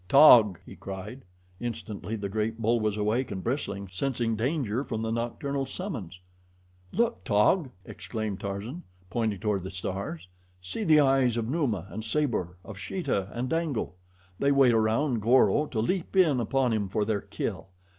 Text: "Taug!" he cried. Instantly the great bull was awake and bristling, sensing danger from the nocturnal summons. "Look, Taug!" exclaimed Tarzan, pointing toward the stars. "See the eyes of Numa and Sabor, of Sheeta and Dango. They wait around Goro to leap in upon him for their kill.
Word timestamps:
"Taug!" 0.09 0.57
he 0.65 0.75
cried. 0.75 1.21
Instantly 1.59 2.15
the 2.15 2.27
great 2.27 2.57
bull 2.59 2.79
was 2.79 2.97
awake 2.97 3.29
and 3.29 3.43
bristling, 3.43 3.87
sensing 3.91 4.35
danger 4.35 4.83
from 4.83 5.03
the 5.03 5.11
nocturnal 5.11 5.67
summons. 5.67 6.21
"Look, 6.91 7.23
Taug!" 7.23 7.69
exclaimed 7.85 8.39
Tarzan, 8.39 8.81
pointing 9.11 9.39
toward 9.39 9.61
the 9.61 9.69
stars. 9.69 10.27
"See 10.59 10.83
the 10.83 11.01
eyes 11.01 11.37
of 11.37 11.47
Numa 11.47 11.85
and 11.91 12.03
Sabor, 12.03 12.57
of 12.65 12.79
Sheeta 12.79 13.29
and 13.31 13.47
Dango. 13.47 13.93
They 14.39 14.51
wait 14.51 14.73
around 14.73 15.21
Goro 15.21 15.67
to 15.67 15.79
leap 15.79 16.15
in 16.15 16.39
upon 16.39 16.73
him 16.73 16.89
for 16.89 17.05
their 17.05 17.21
kill. 17.21 17.67